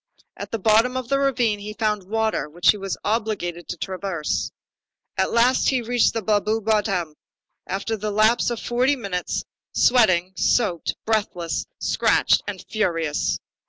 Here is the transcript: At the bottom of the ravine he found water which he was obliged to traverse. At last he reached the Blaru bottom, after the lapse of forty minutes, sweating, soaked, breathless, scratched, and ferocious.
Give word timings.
At 0.35 0.49
the 0.49 0.57
bottom 0.57 0.97
of 0.97 1.09
the 1.09 1.19
ravine 1.19 1.59
he 1.59 1.73
found 1.75 2.09
water 2.09 2.49
which 2.49 2.71
he 2.71 2.77
was 2.77 2.97
obliged 3.05 3.69
to 3.69 3.77
traverse. 3.77 4.49
At 5.15 5.31
last 5.31 5.69
he 5.69 5.83
reached 5.83 6.13
the 6.15 6.23
Blaru 6.23 6.59
bottom, 6.65 7.13
after 7.67 7.95
the 7.95 8.09
lapse 8.09 8.49
of 8.49 8.59
forty 8.59 8.95
minutes, 8.95 9.43
sweating, 9.75 10.33
soaked, 10.35 10.95
breathless, 11.05 11.67
scratched, 11.79 12.41
and 12.47 12.65
ferocious. 12.67 13.37